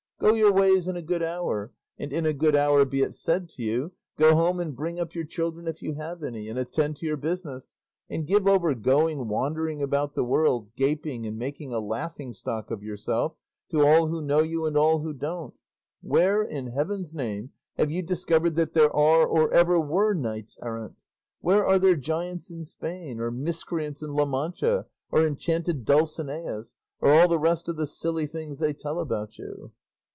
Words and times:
Go 0.21 0.35
your 0.35 0.53
ways 0.53 0.87
in 0.87 0.95
a 0.95 1.01
good 1.01 1.23
hour, 1.23 1.71
and 1.97 2.13
in 2.13 2.27
a 2.27 2.31
good 2.31 2.55
hour 2.55 2.85
be 2.85 3.01
it 3.01 3.15
said 3.15 3.49
to 3.49 3.63
you. 3.63 3.91
Go 4.19 4.35
home 4.35 4.59
and 4.59 4.75
bring 4.75 4.99
up 4.99 5.15
your 5.15 5.23
children 5.25 5.67
if 5.67 5.81
you 5.81 5.95
have 5.95 6.21
any, 6.21 6.47
and 6.47 6.59
attend 6.59 6.97
to 6.97 7.07
your 7.07 7.17
business, 7.17 7.73
and 8.07 8.27
give 8.27 8.45
over 8.47 8.75
going 8.75 9.27
wandering 9.27 9.81
about 9.81 10.13
the 10.13 10.23
world, 10.23 10.75
gaping 10.75 11.25
and 11.25 11.39
making 11.39 11.73
a 11.73 11.79
laughing 11.79 12.33
stock 12.33 12.69
of 12.69 12.83
yourself 12.83 13.33
to 13.71 13.83
all 13.83 14.09
who 14.09 14.21
know 14.21 14.41
you 14.43 14.63
and 14.67 14.77
all 14.77 14.99
who 14.99 15.11
don't. 15.11 15.55
Where, 16.01 16.43
in 16.43 16.67
heaven's 16.67 17.15
name, 17.15 17.53
have 17.79 17.89
you 17.89 18.03
discovered 18.03 18.55
that 18.57 18.75
there 18.75 18.95
are 18.95 19.25
or 19.25 19.51
ever 19.51 19.79
were 19.79 20.13
knights 20.13 20.55
errant? 20.61 20.93
Where 21.39 21.65
are 21.65 21.79
there 21.79 21.95
giants 21.95 22.51
in 22.51 22.63
Spain 22.63 23.19
or 23.19 23.31
miscreants 23.31 24.03
in 24.03 24.13
La 24.13 24.25
Mancha, 24.25 24.85
or 25.11 25.25
enchanted 25.25 25.83
Dulcineas, 25.83 26.75
or 26.99 27.11
all 27.11 27.27
the 27.27 27.39
rest 27.39 27.67
of 27.67 27.75
the 27.77 27.87
silly 27.87 28.27
things 28.27 28.59
they 28.59 28.73
tell 28.73 28.99
about 28.99 29.39
you?" 29.39 29.71